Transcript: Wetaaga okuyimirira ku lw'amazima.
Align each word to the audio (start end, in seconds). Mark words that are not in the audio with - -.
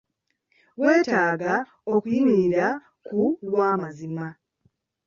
Wetaaga 0.81 1.53
okuyimirira 1.93 2.67
ku 3.05 3.19
lw'amazima. 3.47 4.27